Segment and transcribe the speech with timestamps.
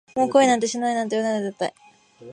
[0.15, 1.71] もう恋なんてしないなんて、言わないよ絶対